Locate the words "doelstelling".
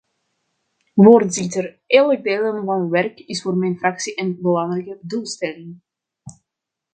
5.01-5.79